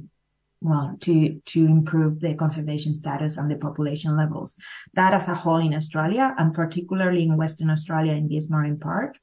well 0.65 0.95
to 1.01 1.39
to 1.45 1.65
improve 1.65 2.19
the 2.19 2.33
conservation 2.35 2.93
status 2.93 3.37
and 3.37 3.49
the 3.49 3.55
population 3.55 4.17
levels 4.17 4.57
that 4.93 5.13
as 5.13 5.27
a 5.27 5.35
whole 5.35 5.57
in 5.57 5.73
australia 5.73 6.33
and 6.37 6.53
particularly 6.53 7.23
in 7.23 7.37
western 7.37 7.69
australia 7.69 8.13
in 8.13 8.27
this 8.27 8.49
marine 8.49 8.79
park 8.79 9.17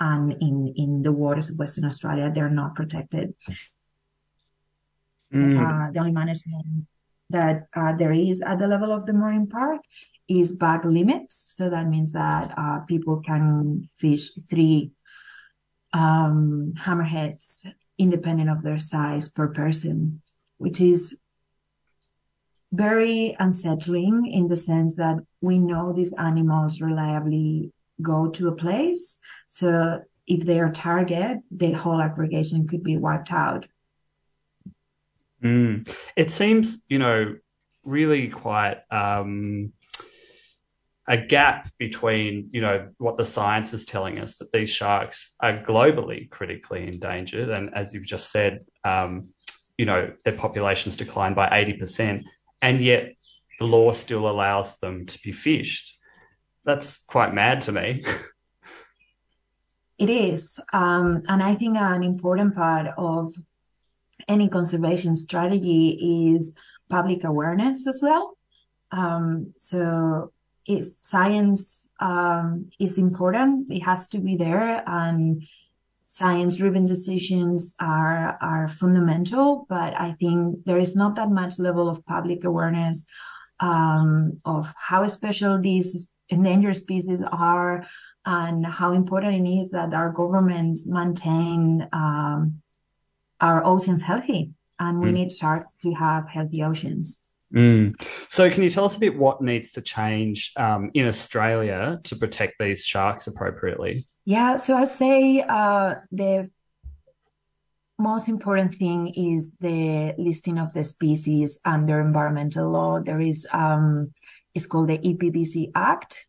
and 0.00 0.32
in 0.40 0.72
in 0.76 1.02
the 1.02 1.12
waters 1.12 1.50
of 1.50 1.58
western 1.58 1.84
australia 1.84 2.30
they're 2.34 2.50
not 2.50 2.74
protected 2.74 3.34
mm. 5.32 5.58
uh, 5.58 5.90
the 5.92 5.98
only 5.98 6.12
management 6.12 6.86
that 7.30 7.66
uh, 7.74 7.92
there 7.92 8.12
is 8.12 8.40
at 8.40 8.58
the 8.58 8.66
level 8.66 8.90
of 8.90 9.04
the 9.06 9.12
marine 9.12 9.46
park 9.46 9.80
is 10.28 10.52
bag 10.52 10.84
limits. 10.84 11.54
So 11.56 11.70
that 11.70 11.88
means 11.88 12.12
that 12.12 12.52
uh, 12.56 12.80
people 12.80 13.20
can 13.20 13.88
fish 13.96 14.30
three 14.48 14.92
um, 15.92 16.74
hammerheads 16.78 17.66
independent 17.96 18.50
of 18.50 18.62
their 18.62 18.78
size 18.78 19.28
per 19.28 19.48
person, 19.48 20.22
which 20.58 20.80
is 20.80 21.18
very 22.72 23.34
unsettling 23.38 24.26
in 24.26 24.48
the 24.48 24.56
sense 24.56 24.96
that 24.96 25.16
we 25.40 25.58
know 25.58 25.92
these 25.92 26.12
animals 26.12 26.80
reliably 26.80 27.72
go 28.02 28.28
to 28.30 28.48
a 28.48 28.54
place. 28.54 29.18
So 29.48 30.00
if 30.26 30.44
they 30.44 30.60
are 30.60 30.70
target, 30.70 31.38
the 31.50 31.72
whole 31.72 32.00
aggregation 32.00 32.68
could 32.68 32.82
be 32.82 32.96
wiped 32.96 33.32
out. 33.32 33.66
Mm. 35.42 35.88
It 36.16 36.30
seems, 36.30 36.84
you 36.88 36.98
know, 36.98 37.36
really 37.84 38.28
quite 38.28 38.78
um, 38.90 39.72
a 41.08 41.16
gap 41.16 41.70
between 41.78 42.50
you 42.52 42.60
know 42.60 42.88
what 42.98 43.16
the 43.16 43.24
science 43.24 43.72
is 43.72 43.86
telling 43.86 44.18
us 44.18 44.36
that 44.36 44.52
these 44.52 44.68
sharks 44.68 45.34
are 45.40 45.64
globally 45.64 46.28
critically 46.28 46.86
endangered, 46.86 47.48
and 47.48 47.74
as 47.74 47.94
you've 47.94 48.06
just 48.06 48.30
said, 48.30 48.60
um, 48.84 49.32
you 49.78 49.86
know 49.86 50.12
their 50.24 50.34
populations 50.34 50.96
declined 50.96 51.36
by 51.36 51.48
eighty 51.52 51.72
percent, 51.72 52.26
and 52.60 52.84
yet 52.84 53.14
the 53.58 53.64
law 53.64 53.92
still 53.92 54.28
allows 54.28 54.78
them 54.78 55.06
to 55.06 55.18
be 55.22 55.32
fished. 55.32 55.96
That's 56.64 56.98
quite 57.06 57.32
mad 57.32 57.62
to 57.62 57.72
me. 57.72 58.04
It 59.98 60.10
is, 60.10 60.60
um, 60.72 61.24
and 61.28 61.42
I 61.42 61.56
think 61.56 61.76
an 61.76 62.04
important 62.04 62.54
part 62.54 62.86
of 62.96 63.34
any 64.28 64.48
conservation 64.48 65.16
strategy 65.16 66.30
is 66.36 66.54
public 66.88 67.24
awareness 67.24 67.84
as 67.88 68.00
well. 68.00 68.38
Um, 68.92 69.52
so 69.58 70.32
is 70.68 70.98
science 71.00 71.88
um, 71.98 72.70
is 72.78 72.96
important. 72.98 73.72
It 73.72 73.80
has 73.80 74.06
to 74.08 74.18
be 74.18 74.36
there, 74.36 74.84
and 74.86 75.42
science-driven 76.08 76.86
decisions 76.86 77.76
are 77.78 78.36
are 78.40 78.66
fundamental. 78.66 79.66
But 79.68 79.94
I 79.98 80.12
think 80.18 80.64
there 80.64 80.80
is 80.80 80.96
not 80.96 81.14
that 81.16 81.30
much 81.30 81.58
level 81.58 81.88
of 81.88 82.04
public 82.04 82.44
awareness 82.44 83.06
um, 83.60 84.40
of 84.44 84.72
how 84.76 85.06
special 85.06 85.60
these 85.60 86.10
endangered 86.28 86.76
species 86.76 87.22
are, 87.22 87.86
and 88.24 88.66
how 88.66 88.92
important 88.92 89.46
it 89.46 89.50
is 89.60 89.70
that 89.70 89.94
our 89.94 90.10
governments 90.12 90.86
maintain 90.86 91.88
um, 91.92 92.60
our 93.40 93.64
oceans 93.64 94.02
healthy. 94.02 94.52
And 94.80 95.00
we 95.00 95.10
mm. 95.10 95.14
need 95.14 95.32
sharks 95.32 95.74
to 95.82 95.92
have 95.94 96.28
healthy 96.28 96.62
oceans. 96.62 97.22
Mm. 97.54 97.94
So, 98.28 98.50
can 98.50 98.62
you 98.62 98.70
tell 98.70 98.84
us 98.84 98.96
a 98.96 99.00
bit 99.00 99.16
what 99.16 99.40
needs 99.40 99.70
to 99.72 99.80
change 99.80 100.52
um, 100.56 100.90
in 100.94 101.06
Australia 101.06 101.98
to 102.04 102.16
protect 102.16 102.54
these 102.58 102.84
sharks 102.84 103.26
appropriately? 103.26 104.06
Yeah, 104.24 104.56
so 104.56 104.76
I'd 104.76 104.90
say 104.90 105.40
uh, 105.40 105.96
the 106.12 106.50
most 107.98 108.28
important 108.28 108.74
thing 108.74 109.08
is 109.08 109.52
the 109.60 110.14
listing 110.18 110.58
of 110.58 110.72
the 110.74 110.84
species 110.84 111.58
under 111.64 112.00
environmental 112.00 112.70
law. 112.70 113.00
There 113.00 113.20
is 113.20 113.46
um, 113.52 114.12
it's 114.54 114.66
called 114.66 114.88
the 114.88 114.98
EPBC 114.98 115.72
Act 115.74 116.26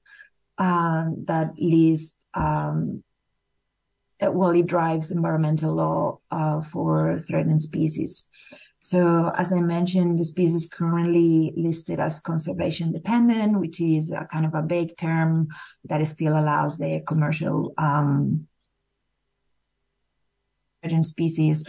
um, 0.58 1.26
that 1.26 1.52
lists 1.58 2.16
um, 2.34 3.04
well, 4.22 4.52
it 4.52 4.68
drives 4.68 5.12
environmental 5.12 5.76
law 5.76 6.20
uh, 6.32 6.62
for 6.62 7.18
threatened 7.20 7.62
species. 7.62 8.26
So 8.82 9.32
as 9.36 9.52
I 9.52 9.60
mentioned, 9.60 10.20
the 10.20 10.26
species 10.26 10.68
currently 10.72 11.54
listed 11.56 12.00
as 12.00 12.20
conservation 12.20 12.92
dependent, 12.94 13.60
which 13.60 13.82
is 13.82 14.12
a 14.12 14.26
kind 14.32 14.46
of 14.46 14.56
a 14.56 14.62
vague 14.62 14.96
term 14.98 15.50
that 15.86 16.06
still 16.08 16.38
allows 16.38 16.78
the 16.78 17.02
commercial 17.06 17.74
um, 17.78 18.48
species. 21.02 21.66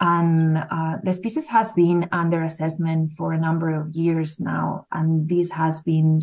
And 0.00 0.58
uh, 0.58 0.98
the 1.02 1.12
species 1.12 1.46
has 1.48 1.72
been 1.72 2.08
under 2.12 2.42
assessment 2.42 3.10
for 3.10 3.32
a 3.32 3.40
number 3.40 3.70
of 3.70 3.94
years 3.94 4.40
now, 4.40 4.86
and 4.90 5.28
this 5.28 5.50
has 5.52 5.80
been 5.80 6.22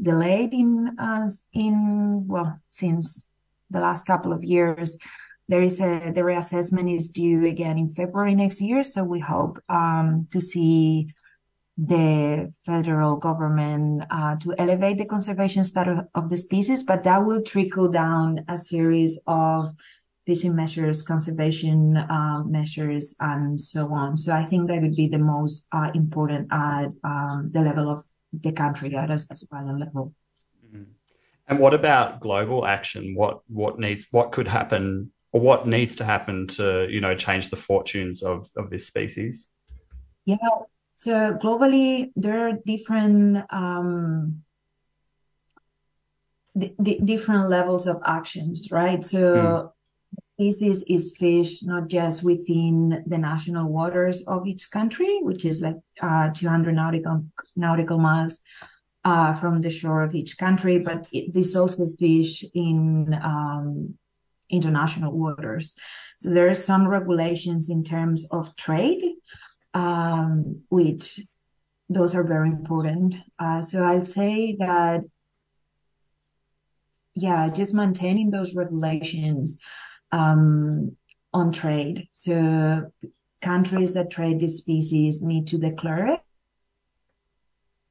delayed 0.00 0.54
in 0.54 0.96
uh, 0.98 1.28
in 1.52 2.26
well 2.26 2.58
since 2.70 3.26
the 3.70 3.80
last 3.80 4.06
couple 4.06 4.32
of 4.32 4.44
years 4.44 4.96
there 5.48 5.62
is 5.62 5.80
a 5.80 6.12
the 6.14 6.20
reassessment 6.20 6.94
is 6.94 7.08
due 7.08 7.46
again 7.46 7.78
in 7.78 7.88
February 7.88 8.34
next 8.34 8.60
year. 8.60 8.82
So 8.82 9.02
we 9.02 9.20
hope 9.20 9.58
um, 9.68 10.28
to 10.30 10.40
see 10.40 11.08
the 11.78 12.52
federal 12.66 13.16
government 13.16 14.04
uh, 14.10 14.36
to 14.36 14.54
elevate 14.58 14.98
the 14.98 15.04
conservation 15.04 15.64
status 15.64 16.00
of 16.14 16.28
the 16.28 16.36
species, 16.36 16.82
but 16.82 17.04
that 17.04 17.24
will 17.24 17.40
trickle 17.40 17.88
down 17.88 18.44
a 18.48 18.58
series 18.58 19.18
of 19.26 19.72
fishing 20.26 20.54
measures, 20.54 21.00
conservation 21.00 21.96
uh, 21.96 22.42
measures, 22.44 23.14
and 23.20 23.58
so 23.58 23.90
on. 23.92 24.18
So 24.18 24.32
I 24.32 24.44
think 24.44 24.68
that 24.68 24.82
would 24.82 24.96
be 24.96 25.08
the 25.08 25.18
most 25.18 25.64
uh, 25.72 25.90
important 25.94 26.48
at 26.50 26.88
um, 27.04 27.48
the 27.52 27.62
level 27.62 27.88
of 27.88 28.04
the 28.32 28.52
country 28.52 28.94
at 28.94 29.10
a 29.10 29.14
Australian 29.14 29.78
level. 29.78 30.12
Mm-hmm. 30.66 30.82
And 31.46 31.58
what 31.58 31.72
about 31.72 32.20
global 32.20 32.66
action? 32.66 33.14
What 33.14 33.40
what 33.48 33.78
needs 33.78 34.06
what 34.10 34.32
could 34.32 34.48
happen 34.48 35.12
or 35.32 35.40
what 35.40 35.66
needs 35.66 35.94
to 35.96 36.04
happen 36.04 36.46
to 36.46 36.86
you 36.90 37.00
know 37.00 37.14
change 37.14 37.50
the 37.50 37.56
fortunes 37.56 38.22
of 38.22 38.48
of 38.56 38.70
this 38.70 38.86
species? 38.86 39.48
Yeah, 40.24 40.36
so 40.94 41.34
globally 41.42 42.10
there 42.16 42.48
are 42.48 42.52
different 42.66 43.44
um, 43.50 44.42
different 46.82 47.48
levels 47.48 47.86
of 47.86 48.00
actions, 48.04 48.70
right? 48.70 49.04
So. 49.04 49.18
Mm. 49.18 49.72
Species 50.40 50.84
is 50.86 51.16
fish 51.18 51.64
not 51.64 51.88
just 51.88 52.22
within 52.22 53.02
the 53.08 53.18
national 53.18 53.68
waters 53.68 54.22
of 54.28 54.46
each 54.46 54.70
country, 54.70 55.18
which 55.20 55.44
is 55.44 55.60
like 55.60 55.74
uh, 56.00 56.30
200 56.30 56.76
nautical 56.76 57.24
nautical 57.56 57.98
miles 57.98 58.40
uh, 59.04 59.34
from 59.34 59.60
the 59.60 59.70
shore 59.70 60.02
of 60.02 60.14
each 60.14 60.38
country, 60.38 60.78
but 60.78 61.06
it, 61.12 61.32
this 61.32 61.56
also 61.56 61.90
fish 61.98 62.44
in 62.54 63.18
um, 63.22 63.98
international 64.50 65.12
waters. 65.12 65.74
So 66.18 66.30
there 66.30 66.48
are 66.48 66.54
some 66.54 66.88
regulations 66.88 67.70
in 67.70 67.84
terms 67.84 68.26
of 68.30 68.54
trade, 68.56 69.04
um, 69.74 70.62
which 70.68 71.20
those 71.88 72.14
are 72.14 72.24
very 72.24 72.48
important. 72.48 73.16
Uh, 73.38 73.62
so 73.62 73.84
I'd 73.84 74.08
say 74.08 74.56
that, 74.58 75.02
yeah, 77.14 77.48
just 77.48 77.74
maintaining 77.74 78.30
those 78.30 78.54
regulations 78.54 79.58
um, 80.12 80.96
on 81.32 81.52
trade. 81.52 82.08
So 82.12 82.92
countries 83.40 83.92
that 83.92 84.10
trade 84.10 84.40
these 84.40 84.58
species 84.58 85.22
need 85.22 85.46
to 85.48 85.58
declare 85.58 86.06
it. 86.08 86.20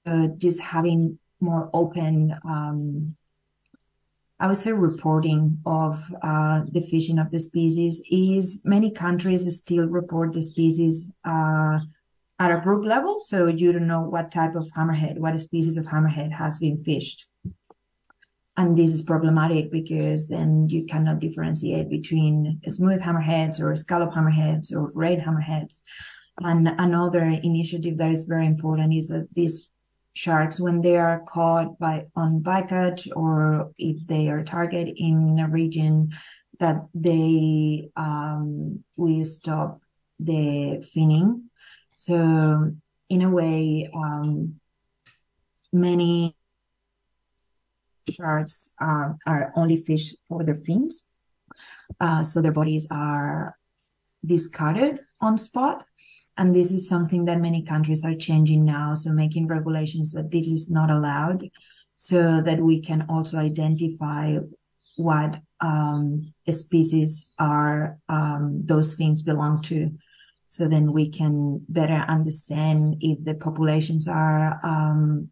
Uh, 0.06 0.28
just 0.38 0.62
having 0.62 1.20
more 1.40 1.70
open 1.74 2.34
um, 2.46 3.16
I 4.40 4.48
would 4.48 4.58
say 4.58 4.72
reporting 4.72 5.60
of 5.66 6.04
uh, 6.22 6.62
the 6.72 6.82
fishing 6.82 7.18
of 7.18 7.32
the 7.32 7.40
species 7.40 8.04
is 8.12 8.62
many 8.64 8.92
countries 8.92 9.58
still 9.58 9.88
report 9.88 10.34
the 10.34 10.44
species 10.44 11.12
uh, 11.26 11.80
at 12.40 12.52
a 12.52 12.62
group 12.62 12.86
level. 12.86 13.20
So 13.20 13.48
you 13.48 13.72
don't 13.72 13.88
know 13.88 14.02
what 14.02 14.32
type 14.32 14.56
of 14.56 14.68
hammerhead, 14.78 15.18
what 15.18 15.40
species 15.42 15.76
of 15.76 15.88
hammerhead 15.88 16.32
has 16.32 16.60
been 16.60 16.84
fished. 16.84 17.26
And 18.58 18.78
this 18.78 18.92
is 18.92 19.02
problematic 19.02 19.72
because 19.72 20.28
then 20.28 20.68
you 20.70 20.86
cannot 20.86 21.20
differentiate 21.20 21.90
between 21.90 22.60
smooth 22.68 23.02
hammerheads 23.02 23.60
or 23.60 23.76
scallop 23.76 24.12
hammerheads 24.14 24.72
or 24.72 24.92
red 24.94 25.20
hammerheads. 25.20 25.82
And 26.40 26.68
another 26.68 27.24
initiative 27.24 27.98
that 27.98 28.12
is 28.12 28.24
very 28.24 28.46
important 28.46 28.94
is 28.94 29.08
that 29.08 29.28
these 29.34 29.70
sharks 30.18 30.60
when 30.60 30.82
they 30.82 30.98
are 30.98 31.24
caught 31.28 31.78
by 31.78 32.08
on 32.16 32.42
bycatch 32.42 33.08
or 33.16 33.72
if 33.78 34.06
they 34.08 34.28
are 34.30 34.44
targeted 34.44 34.96
in 34.98 35.38
a 35.40 35.48
region 35.48 36.12
that 36.60 36.88
they 36.96 37.90
um, 37.96 38.84
we 38.98 39.24
stop 39.24 39.80
the 40.20 40.84
finning. 40.90 41.44
So 41.96 42.72
in 43.10 43.22
a 43.22 43.30
way, 43.30 43.90
um, 43.94 44.60
many 45.72 46.36
sharks 48.10 48.72
are, 48.80 49.18
are 49.28 49.54
only 49.56 49.78
fish 49.78 50.16
for 50.28 50.44
their 50.44 50.56
fins. 50.56 51.06
Uh, 52.00 52.24
so 52.24 52.42
their 52.42 52.52
bodies 52.52 52.88
are 52.90 53.56
discarded 54.26 55.00
on 55.22 55.38
spot. 55.38 55.86
And 56.38 56.56
this 56.56 56.72
is 56.72 56.88
something 56.88 57.26
that 57.26 57.42
many 57.42 57.64
countries 57.64 58.06
are 58.06 58.14
changing 58.14 58.64
now. 58.64 58.94
So 58.94 59.12
making 59.12 59.48
regulations 59.48 60.14
that 60.14 60.32
this 60.32 60.48
is 60.48 60.70
not 60.70 60.92
allowed 60.92 61.50
so 61.96 62.42
that 62.42 62.60
we 62.60 62.80
can 62.80 63.06
also 63.10 63.38
identify 63.38 64.38
what 64.98 65.40
um, 65.62 66.34
species 66.50 67.34
are 67.40 67.98
um, 68.08 68.62
those 68.64 68.94
things 68.94 69.24
belong 69.24 69.64
to. 69.64 69.92
So 70.48 70.68
then 70.68 70.94
we 70.94 71.10
can 71.10 71.66
better 71.68 72.06
understand 72.08 72.98
if 73.02 73.24
the 73.24 73.34
populations 73.34 74.08
are 74.08 74.60
um, 74.64 75.30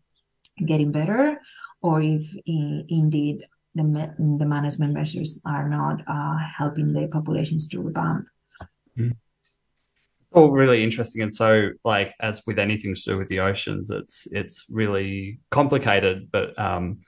getting 0.65 0.91
better 0.91 1.39
or 1.81 2.01
if 2.01 2.35
in, 2.47 2.85
indeed 2.89 3.45
the, 3.75 3.83
the 4.39 4.45
management 4.45 4.93
measures 4.93 5.39
are 5.45 5.69
not 5.69 6.01
uh, 6.07 6.37
helping 6.37 6.93
the 6.93 7.07
populations 7.07 7.67
to 7.67 7.81
revamp. 7.81 8.25
Mm 8.97 9.15
all 10.35 10.51
really 10.51 10.83
interesting. 10.83 11.21
And 11.21 11.33
so 11.33 11.69
like 11.83 12.13
as 12.19 12.41
with 12.45 12.59
anything 12.59 12.93
to 12.93 13.01
do 13.01 13.17
with 13.17 13.29
the 13.29 13.39
oceans 13.39 13.89
it's 13.89 14.27
it's 14.31 14.65
really 14.69 15.39
complicated. 15.49 16.29
But 16.31 16.57
um, 16.59 16.99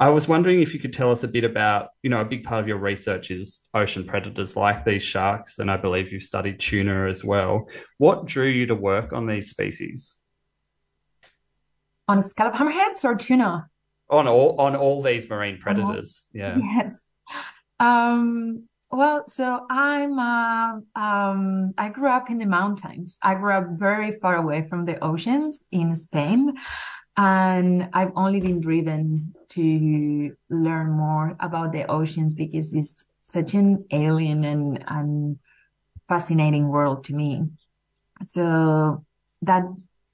i 0.00 0.08
was 0.08 0.26
wondering 0.26 0.62
if 0.62 0.72
you 0.72 0.80
could 0.80 0.94
tell 0.94 1.12
us 1.12 1.24
a 1.24 1.28
bit 1.28 1.44
about 1.44 1.90
you 2.02 2.08
know 2.08 2.22
a 2.22 2.24
big 2.24 2.42
part 2.42 2.58
of 2.58 2.66
your 2.66 2.78
research 2.78 3.30
is 3.30 3.60
ocean 3.74 4.02
predators 4.02 4.56
like 4.56 4.82
these 4.82 5.02
sharks 5.02 5.58
and 5.58 5.70
i 5.70 5.76
believe 5.76 6.10
you've 6.10 6.22
studied 6.22 6.58
tuna 6.58 7.06
as 7.06 7.22
well. 7.22 7.68
What 7.98 8.24
drew 8.24 8.46
you 8.46 8.66
to 8.66 8.74
work 8.74 9.12
on 9.12 9.26
these 9.26 9.50
species? 9.50 10.16
On 12.08 12.22
scallop 12.22 12.54
hammerheads 12.54 13.04
or 13.04 13.14
tuna? 13.14 13.68
On 14.08 14.26
all 14.26 14.58
on 14.58 14.74
all 14.74 15.02
these 15.02 15.28
marine 15.28 15.58
predators 15.58 16.22
yeah. 16.32 16.56
Yes. 16.56 17.04
Um 17.78 18.69
well, 18.90 19.24
so 19.28 19.66
I'm 19.70 20.18
uh, 20.18 20.80
um, 20.96 21.74
I 21.78 21.88
grew 21.90 22.08
up 22.08 22.30
in 22.30 22.38
the 22.38 22.46
mountains. 22.46 23.18
I 23.22 23.34
grew 23.34 23.52
up 23.52 23.66
very 23.78 24.12
far 24.18 24.36
away 24.36 24.66
from 24.68 24.84
the 24.84 25.02
oceans 25.02 25.64
in 25.70 25.94
Spain, 25.96 26.54
and 27.16 27.88
I've 27.92 28.12
only 28.16 28.40
been 28.40 28.60
driven 28.60 29.34
to 29.50 30.36
learn 30.48 30.90
more 30.90 31.36
about 31.40 31.72
the 31.72 31.86
oceans 31.90 32.34
because 32.34 32.74
it's 32.74 33.06
such 33.20 33.54
an 33.54 33.84
alien 33.92 34.44
and, 34.44 34.84
and 34.88 35.38
fascinating 36.08 36.68
world 36.68 37.04
to 37.04 37.14
me. 37.14 37.44
So 38.24 39.04
that 39.42 39.64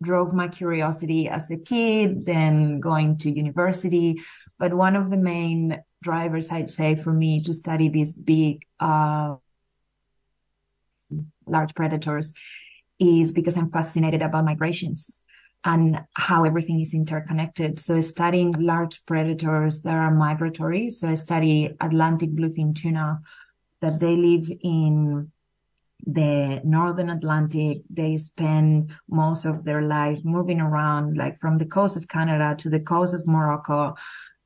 drove 0.03 0.35
my 0.35 0.49
curiosity 0.49 1.29
as 1.29 1.51
a 1.51 1.57
kid, 1.57 2.27
then 2.27 2.81
going 2.81 3.19
to 3.19 3.31
university. 3.31 4.21
But 4.59 4.75
one 4.75 4.97
of 4.97 5.11
the 5.11 5.17
main 5.17 5.83
drivers, 6.03 6.51
I'd 6.51 6.71
say, 6.71 6.97
for 6.97 7.13
me 7.13 7.43
to 7.43 7.53
study 7.53 7.89
these 7.89 8.13
big, 8.13 8.65
uh, 8.81 9.37
large 11.47 11.75
predators 11.75 12.33
is 12.99 13.33
because 13.33 13.57
I'm 13.57 13.71
fascinated 13.71 14.23
about 14.23 14.45
migrations 14.45 15.23
and 15.65 16.01
how 16.15 16.45
everything 16.45 16.81
is 16.81 16.95
interconnected. 16.95 17.79
So 17.79 18.01
studying 18.01 18.53
large 18.53 19.05
predators 19.07 19.83
that 19.83 19.95
are 19.95 20.15
migratory. 20.15 20.91
So 20.91 21.09
I 21.09 21.15
study 21.15 21.75
Atlantic 21.81 22.31
bluefin 22.31 22.75
tuna 22.75 23.21
that 23.81 23.99
they 24.01 24.17
live 24.17 24.49
in 24.63 25.31
the 26.07 26.61
northern 26.65 27.11
Atlantic. 27.11 27.79
They 27.91 28.17
spend 28.17 28.93
most 29.09 29.45
of 29.45 29.65
their 29.65 29.83
life 29.83 30.21
moving 30.25 30.61
around, 30.61 31.17
like 31.17 31.39
from 31.39 31.59
the 31.59 31.67
coast 31.67 31.97
of 31.97 32.09
Canada 32.09 32.55
to 32.59 32.71
the 32.71 32.81
coast 32.81 33.13
of 33.13 33.27
Morocco 33.27 33.97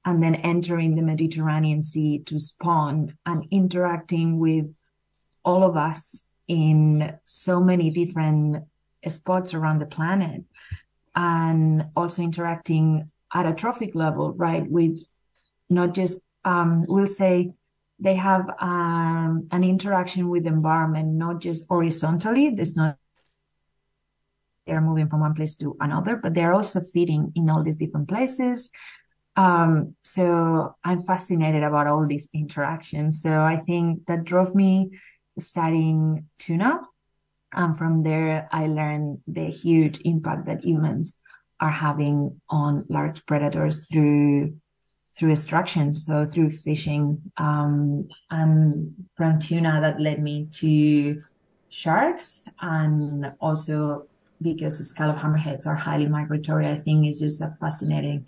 and 0.05 0.23
then 0.23 0.35
entering 0.35 0.97
the 0.97 1.03
Mediterranean 1.03 1.83
Sea 1.83 2.21
to 2.27 2.39
spawn 2.39 3.17
and 3.27 3.47
interacting 3.51 4.39
with 4.39 4.73
all 5.45 5.63
of 5.63 5.77
us 5.77 6.27
in 6.49 7.19
so 7.25 7.61
many 7.61 7.91
different 7.91 8.65
spots 9.09 9.55
around 9.55 9.79
the 9.79 9.87
planet 9.87 10.43
and 11.15 11.87
also 11.97 12.23
interacting 12.23 13.11
at 13.33 13.47
a 13.47 13.55
trophic 13.55 13.95
level, 13.95 14.33
right? 14.33 14.69
With 14.69 14.99
not 15.69 15.95
just, 15.95 16.21
um, 16.45 16.85
we'll 16.89 17.07
say 17.07 17.53
they 17.99 18.15
have 18.15 18.49
um, 18.61 19.49
an 19.51 19.63
interaction 19.63 20.29
with 20.29 20.45
the 20.45 20.51
environment, 20.51 21.09
not 21.09 21.41
just 21.41 21.67
horizontally. 21.69 22.51
There's 22.51 22.77
not 22.77 22.97
they're 24.67 24.81
moving 24.81 25.09
from 25.09 25.21
one 25.21 25.35
place 25.35 25.57
to 25.57 25.77
another, 25.81 26.17
but 26.17 26.33
they're 26.33 26.55
also 26.55 26.81
feeding 26.81 27.33
in 27.35 27.51
all 27.51 27.63
these 27.63 27.77
different 27.77 28.09
places. 28.09 28.71
Um, 29.37 29.95
so 30.05 30.75
I'm 30.85 31.03
fascinated 31.03 31.63
about 31.63 31.87
all 31.87 32.07
these 32.07 32.29
interactions. 32.35 33.23
So 33.23 33.41
I 33.41 33.59
think 33.67 34.07
that 34.07 34.25
drove 34.25 34.55
me 34.55 34.91
studying 35.39 36.27
tuna. 36.39 36.81
And 37.53 37.77
from 37.77 38.03
there, 38.03 38.49
I 38.53 38.67
learned 38.67 39.21
the 39.27 39.47
huge 39.47 40.01
impact 40.05 40.47
that 40.47 40.65
humans 40.65 41.19
are 41.61 41.71
having 41.71 42.41
on 42.49 42.87
large 42.89 43.25
predators 43.27 43.87
through 43.87 44.55
through 45.17 45.33
extraction, 45.33 45.95
so 45.95 46.25
through 46.25 46.51
fishing. 46.51 47.21
Um, 47.37 48.09
and 48.31 48.95
from 49.17 49.39
tuna, 49.39 49.79
that 49.81 50.01
led 50.01 50.23
me 50.23 50.49
to 50.53 51.21
sharks, 51.69 52.43
and 52.61 53.33
also 53.41 54.07
because 54.41 54.79
scallop 54.89 55.19
hammerheads 55.19 55.67
are 55.67 55.75
highly 55.75 56.07
migratory, 56.07 56.67
I 56.69 56.79
think 56.79 57.07
is 57.07 57.21
just 57.21 57.43
a 57.43 57.55
fascinating 57.61 58.27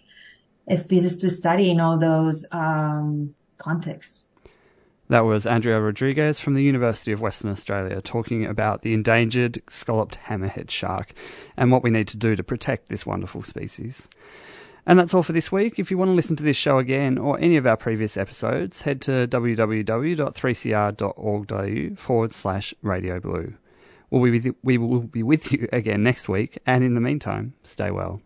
species 0.75 1.17
to 1.17 1.31
study 1.31 1.71
in 1.71 1.81
all 1.81 1.99
those 1.99 2.47
um, 2.53 3.35
contexts. 3.59 4.25
That 5.09 5.25
was 5.27 5.47
Andrea 5.47 5.81
Rodriguez 5.81 6.41
from 6.41 6.55
the 6.55 6.63
University 6.63 7.13
of 7.13 7.21
Western 7.21 7.51
Australia 7.51 8.01
talking 8.01 8.47
about 8.47 8.81
the 8.81 8.95
endangered 8.95 9.61
scalloped 9.69 10.19
hammerhead 10.27 10.71
shark 10.71 11.13
and 11.57 11.71
what 11.71 11.83
we 11.83 11.91
need 11.91 12.09
to 12.09 12.17
do 12.17 12.35
to 12.35 12.43
protect 12.43 12.89
this 12.89 13.05
wonderful 13.05 13.43
species. 13.43 14.09
And 14.87 14.99
that's 14.99 15.13
all 15.13 15.23
for 15.23 15.33
this 15.33 15.53
week. 15.53 15.79
If 15.79 15.91
you 15.91 15.99
want 15.99 16.09
to 16.09 16.15
listen 16.15 16.37
to 16.37 16.43
this 16.43 16.57
show 16.57 16.79
again 16.79 17.19
or 17.19 17.39
any 17.39 17.59
of 17.59 17.67
our 17.67 17.77
previous 17.77 18.17
episodes, 18.17 18.81
head 18.83 19.03
to 19.03 19.29
www.3cr.org.au 19.29 21.97
forward 21.97 22.33
slash 22.33 22.75
radio 22.83 23.21
blue. 23.21 23.53
We'll 24.11 24.23
be 24.23 24.31
with 24.31 24.47
you, 24.47 24.57
we 24.63 24.79
will 24.79 25.01
be 25.01 25.23
with 25.23 25.53
you 25.53 25.69
again 25.73 26.03
next 26.03 26.27
week, 26.29 26.59
and 26.67 26.83
in 26.83 26.95
the 26.95 27.01
meantime, 27.01 27.53
stay 27.63 27.91
well. 27.91 28.23